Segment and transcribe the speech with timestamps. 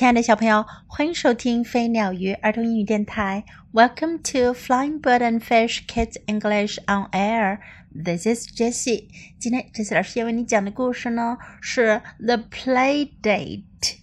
[0.00, 3.44] 亲爱的小朋友，欢迎收听飞鸟鱼儿童英语电台。
[3.70, 7.58] Welcome to Flying Bird and Fish Kids English on Air.
[7.92, 9.08] This is Jessie.
[9.38, 13.98] 今天 Jessie 老师要为你讲的故事呢是 The Play Date，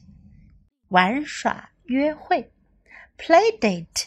[0.90, 2.52] 玩耍约会。
[3.18, 4.06] Play Date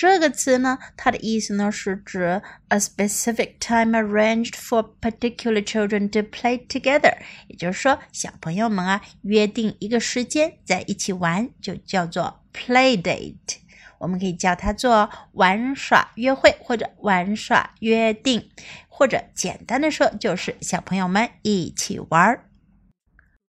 [0.00, 13.58] 这个词呢，它的意思呢是指 a specific time arranged for particular children to play together，也就是说，小朋友们啊约定一个时间在一起玩，就叫做 play date。
[13.98, 18.48] 我们可以叫它做玩耍约会或者玩耍约定，
[18.88, 22.48] 或者简单的说就是小朋友们一起玩儿。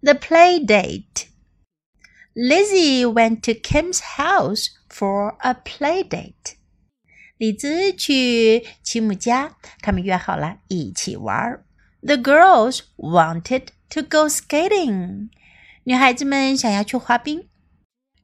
[0.01, 1.28] The play date.
[2.38, 6.56] Lizzie went to Kim's house for a play date。
[7.38, 11.64] 李子去齐姆家，他们约好了一起玩。
[12.02, 15.30] The girls wanted to go skating。
[15.84, 17.48] 女孩子们想要去滑冰。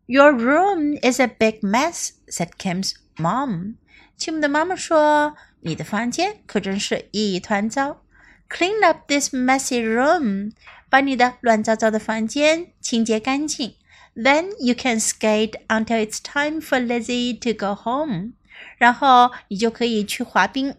[0.05, 3.75] Your room is a big mess," said Kim's mom.
[4.17, 8.03] 齐姆的妈妈说：“你的房间可真是一团糟。
[8.49, 10.53] Clean up this messy room.
[10.89, 13.75] 把你的乱糟糟的房间清洁干净。”
[14.15, 18.33] Then you can skate until it's time for Lizzie to go home.
[18.77, 20.75] 然后你就可以去滑冰，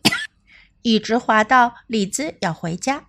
[0.83, 3.06] 一直滑到李子要回家。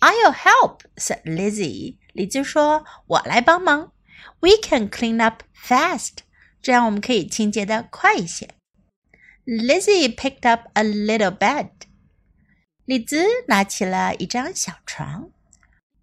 [0.00, 1.96] I'll help," said Lizzie.
[2.12, 3.92] 李子说：“我来帮忙。
[4.40, 6.18] We can clean up fast.
[6.62, 8.50] 这样我们可以清洁的快一些。”
[9.44, 11.70] Lizzie picked up a little bed.
[12.84, 15.30] 李子拿起了一张小床。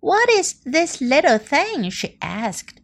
[0.02, 1.90] What is this little thing?
[1.90, 2.78] she asked.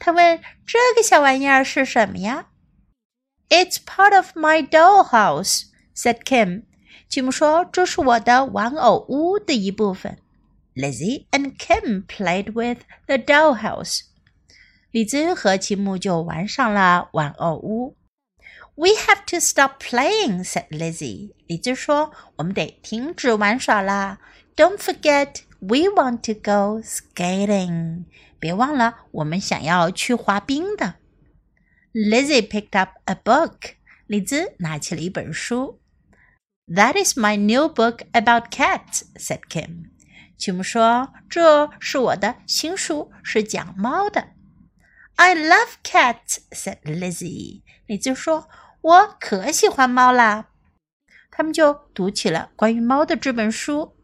[0.00, 6.62] 他问：“这个小玩意儿是什么呀？”“It's part of my dollhouse,” said Kim.
[7.08, 10.18] 吉姆说：“这是我的玩偶屋的一部分。”
[10.74, 14.00] Lizzie and Kim played with the dollhouse.
[14.90, 17.96] 李子和吉姆就玩上了玩偶屋。
[18.74, 21.32] We have to stop playing," said Lizzie.
[21.46, 24.18] 李子说：“我们得停止玩耍啦。
[24.54, 28.04] Don't forget, we want to go skating.
[28.41, 30.95] 别忘了，我们想要去滑冰的。
[31.93, 33.75] Lizzie picked up a book.
[34.07, 35.79] 李子拿起了一本书。
[36.67, 39.91] That is my new book about cats," said Kim.
[40.37, 44.29] 吉姆说：“这是我的新书，是讲猫的。”
[45.17, 47.61] I love cats," said Lizzie.
[47.85, 48.49] 李子说
[48.81, 50.47] ：“我可喜欢猫啦。”
[51.29, 53.95] 他们就读起了关于猫的这本书。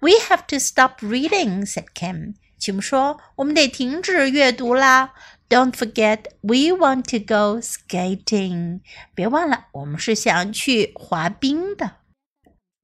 [0.00, 2.34] We have to stop reading," said Kim.
[2.61, 5.13] 吉姆说：“我们得停止阅读啦。
[5.49, 8.81] Don't forget, we want to go skating.
[9.15, 11.97] 别忘了，我们是想去滑冰的。”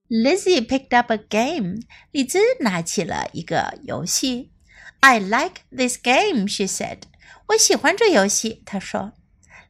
[0.08, 1.80] Lizzie picked up a game.
[2.12, 4.52] 李子拿起了一个游戏。
[5.00, 7.00] I like this game, she said.
[7.48, 9.14] 我喜欢这游戏，她说。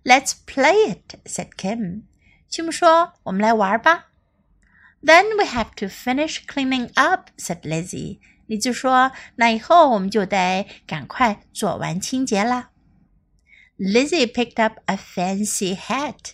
[0.04, 2.04] Let's play it, said Kim.
[2.50, 4.10] 吉姆说：“我们来玩吧。”
[5.02, 8.20] Then we have to finish cleaning up, said Lizzie.
[8.48, 12.72] 李子说：“那以后我们就得赶快做完清洁啦。”
[13.78, 16.34] Lizzie picked up a fancy hat.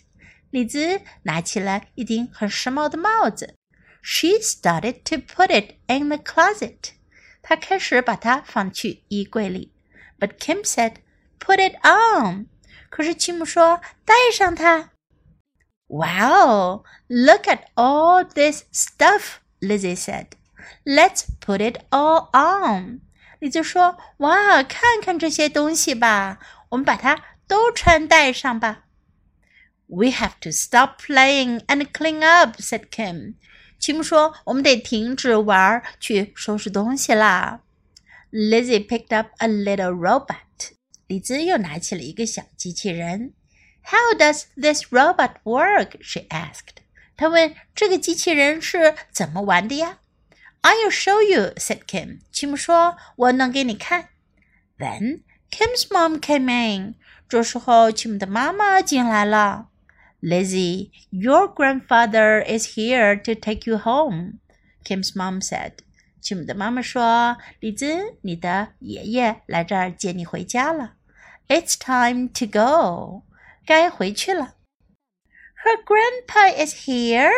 [0.49, 3.55] 李子拿起了一顶很时髦的帽子。
[4.01, 6.91] She started to put it in the closet.
[7.41, 9.71] 她开始把它放去衣柜里。
[10.19, 10.95] But Kim said,
[11.39, 12.47] "Put it on."
[12.89, 14.91] 可是吉姆说：“戴上它。”
[15.87, 16.83] Wow!
[17.07, 20.27] Look at all this stuff, Lizzie said.
[20.85, 23.01] Let's put it all on。
[23.39, 26.39] 李子说：“哇，看看这些东西吧，
[26.69, 28.85] 我们把它都穿戴上吧。”
[29.87, 33.35] We have to stop playing and clean up," said Kim.
[33.79, 37.61] 吉姆说：“我们得停止玩，去收拾东西啦。”
[38.31, 40.73] Lizzie picked up a little robot.
[41.07, 43.33] 李子又拿起了一个小机器人。
[43.83, 45.97] How does this robot work?
[46.01, 46.83] She asked.
[47.17, 49.99] 她问：“这个机器人是怎么玩的呀？”
[50.64, 52.20] I'll show you," said Kim.
[52.32, 54.08] 吉姆说：“我能给你看。”
[54.78, 55.20] Then
[55.50, 56.94] Kim's mom came in.
[57.28, 59.68] 这时候，吉姆的妈妈进来了。
[60.22, 64.38] Lizzie, your grandfather is here to take you home.
[64.82, 65.72] Kim's mom said.
[66.22, 70.94] 吉姆的妈妈说：“李子，你的爷爷来这儿接你回家了。
[71.48, 73.24] It's time to go.
[73.66, 74.54] 该回去了。
[75.62, 77.30] Her grandpa is here.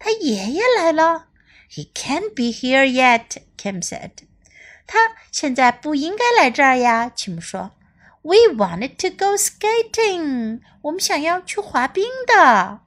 [0.00, 1.27] 他爷爷来了。
[1.69, 4.11] he can't be here yet, Kim said.
[4.85, 4.99] 他
[5.31, 7.71] 现在不应该来这儿呀，吉姆说。
[8.21, 10.61] We wanted to go skating.
[10.81, 12.79] 我们想要去滑冰的。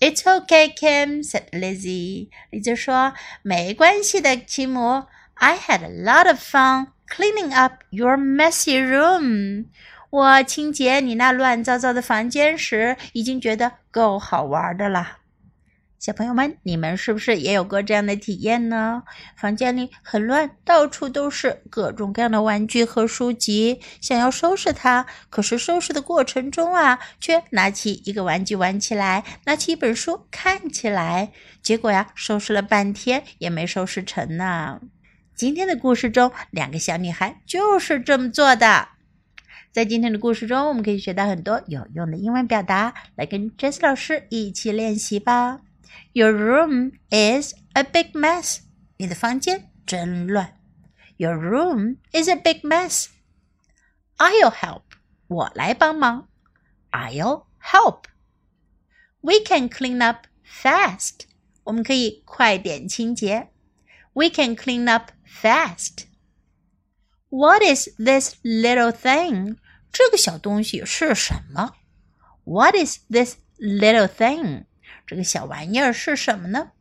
[0.00, 2.30] It's okay, Kim said Lizzie.
[2.50, 5.06] 丽子说没关系的，吉姆。
[5.34, 9.66] I had a lot of fun cleaning up your messy room。
[10.10, 15.18] 我清洁你那乱糟糟的房间时，已经觉得够好玩的了。
[16.01, 19.03] ”小朋友们，你们是不是也有过这样的体验呢？
[19.37, 31.31] 房间里很乱，到处都是各种各样的玩具和书籍，想要收拾它，可是收拾的过程中啊，却拿起一个玩具玩起来，拿起一本书看起来，
[31.61, 34.81] 结果呀，收拾了半天也没收拾成呢。
[35.35, 38.87] 今天的故事中，两个小女孩就是这么做的。
[39.71, 45.59] 在今天的故事中，我们可以学到很多有用的英文表达，来跟 Jess 老师一起练习吧。
[46.12, 48.60] Your room is a big mess.
[48.96, 50.54] 你的房间真乱。
[51.18, 53.06] Your room is a big mess.
[54.18, 54.82] I'll help.
[55.28, 56.28] 我来帮忙。
[56.90, 58.04] I'll help.
[59.20, 61.26] We can clean up fast.
[61.64, 63.50] 我们可以快点清洁。
[64.12, 66.04] We can clean up fast.
[67.28, 69.58] What is this little thing?
[69.92, 71.74] 这个小东西是什么？
[72.44, 74.64] What is this little thing?
[75.11, 76.71] 这个小玩意儿是什么呢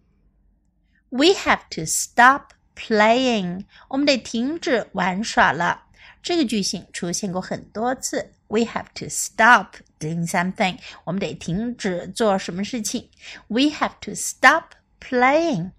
[1.09, 3.65] ？We have to stop playing。
[3.89, 5.87] 我们得停止玩耍了。
[6.23, 8.33] 这个句型出现过很多次。
[8.47, 10.79] We have to stop doing something。
[11.03, 13.11] 我们得停止做什么事情。
[13.49, 15.73] We have to stop playing。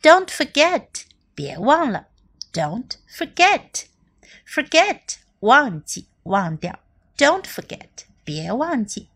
[0.00, 1.04] Don't forget，
[1.36, 2.08] 别忘了。
[2.52, 3.84] Don't forget。
[4.44, 6.80] Forget，忘记，忘掉。
[7.16, 7.86] Don't forget，
[8.24, 9.10] 别忘记。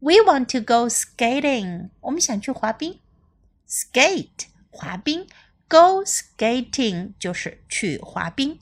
[0.00, 1.90] we want to go skating.
[2.00, 3.00] 我们想去滑冰。
[3.68, 5.26] Skate 滑冰，
[5.68, 8.58] go skating 就是去滑冰。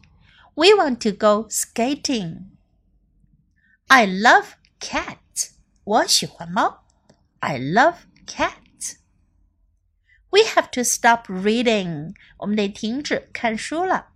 [0.55, 2.51] We want to go skating.
[3.89, 5.53] I love cats.
[5.85, 6.85] 我喜欢猫。
[7.41, 7.97] I love
[8.27, 8.99] cats.
[10.31, 12.15] We have to stop reading.
[12.39, 14.09] 我们得停止看书了。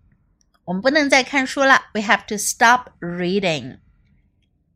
[0.64, 1.87] 我们不能再看书了。
[1.94, 3.78] We have to stop reading.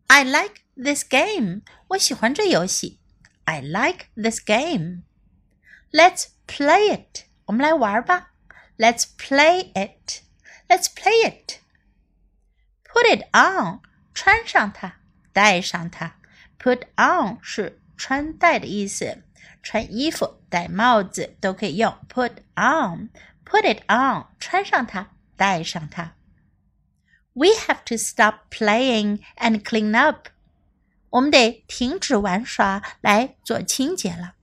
[0.08, 1.62] I like this game.
[1.88, 3.00] 我喜欢这游戏。
[3.44, 5.02] I like this game.
[5.90, 7.24] Let's play it.
[7.46, 8.32] 我们来玩吧。
[8.76, 10.22] Let's play it.
[10.68, 11.60] Let's play it.
[12.84, 13.80] Put it on.
[14.14, 15.00] 穿上它，
[15.32, 16.16] 戴上它。
[16.58, 19.22] Put on 是穿戴的意思，
[19.62, 21.96] 穿衣服、戴帽子都可以用。
[22.08, 23.10] Put on.
[23.44, 24.26] Put it on.
[24.38, 26.14] 穿上它，戴上它。
[27.32, 30.28] We have to stop playing and clean up.
[31.12, 34.34] 我们得停止玩耍来做清洁了。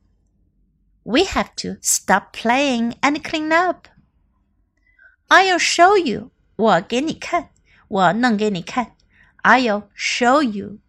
[1.03, 3.87] We have to stop playing and clean up.
[5.27, 6.31] I'll show you.
[6.55, 7.49] 我给你看，
[7.87, 8.95] 我弄给你看。
[9.43, 10.79] I'll show you.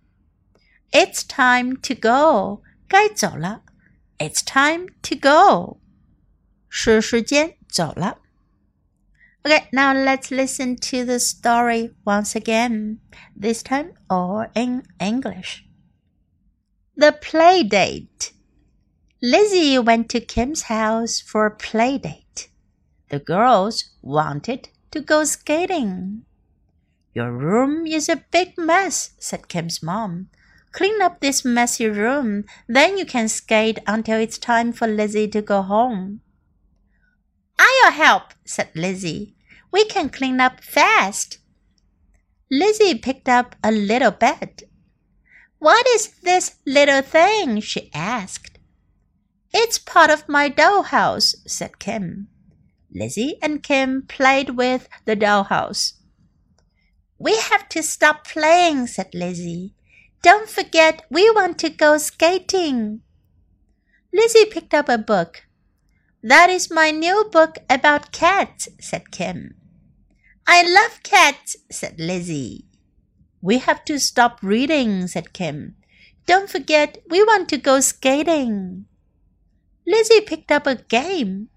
[0.90, 2.62] It's time to go.
[2.88, 3.62] 该走了。
[4.18, 5.80] It's time to go.
[6.70, 8.18] 是时间走了。
[9.42, 12.98] Okay, now let's listen to the story once again,
[13.38, 15.64] this time all in English.
[17.01, 18.31] The play date.
[19.23, 22.49] Lizzie went to Kim's house for a play date.
[23.09, 26.25] The girls wanted to go skating.
[27.15, 30.29] Your room is a big mess, said Kim's mom.
[30.73, 35.41] Clean up this messy room, then you can skate until it's time for Lizzie to
[35.41, 36.21] go home.
[37.57, 39.33] I'll help, said Lizzie.
[39.71, 41.39] We can clean up fast.
[42.51, 44.65] Lizzie picked up a little bed
[45.61, 47.61] what is this little thing?
[47.61, 48.57] she asked.
[49.53, 52.29] It's part of my dollhouse, said Kim.
[52.91, 55.93] Lizzie and Kim played with the dollhouse.
[57.19, 59.75] We have to stop playing, said Lizzie.
[60.23, 63.01] Don't forget, we want to go skating.
[64.11, 65.43] Lizzie picked up a book.
[66.23, 69.53] That is my new book about cats, said Kim.
[70.47, 72.65] I love cats, said Lizzie.
[73.41, 75.75] We have to stop reading, said Kim.
[76.25, 78.85] Don't forget, we want to go skating.
[79.87, 81.49] Lizzie picked up a game.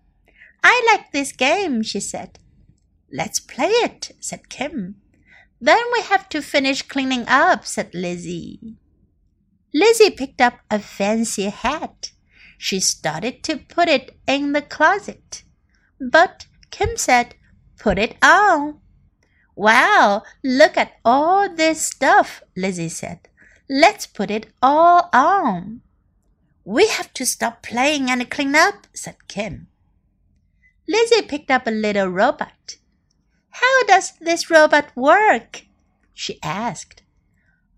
[0.63, 2.39] I like this game, she said.
[3.13, 4.97] Let's play it, said Kim.
[5.61, 8.77] Then we have to finish cleaning up, said Lizzie.
[9.73, 12.13] Lizzie picked up a fancy hat.
[12.57, 15.45] She started to put it in the closet.
[16.01, 17.35] But Kim said,
[17.79, 18.81] Put it on.
[19.57, 23.29] Wow, look at all this stuff, Lizzie said.
[23.69, 25.81] Let's put it all on.
[26.65, 29.69] We have to stop playing and clean up, said Kim.
[30.89, 32.77] Lizzie picked up a little robot.
[33.51, 35.67] How does this robot work?
[36.13, 37.03] she asked.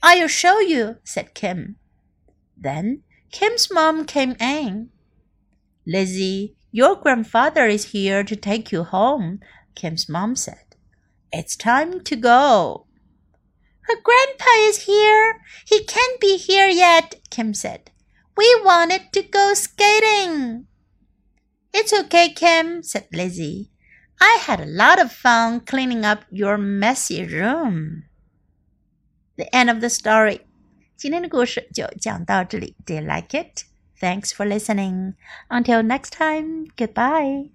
[0.03, 1.77] I'll show you, said Kim.
[2.57, 4.91] Then Kim's mom came in.
[5.87, 9.41] Lizzie, your grandfather is here to take you home,
[9.75, 10.66] Kim's mom said.
[11.36, 12.88] It's time to go.
[13.82, 15.42] Her grandpa is here.
[15.66, 17.92] He can't be here yet, Kim said.
[18.38, 20.68] We wanted to go skating.
[21.74, 23.72] It's okay, Kim, said Lizzie.
[24.20, 28.04] I had a lot of fun cleaning up your messy room.
[29.38, 30.42] The end of the story.
[30.96, 32.76] 今天的故事就讲到这里。
[32.86, 33.64] Do you like it?
[34.00, 35.16] Thanks for listening.
[35.50, 37.50] Until next time, goodbye.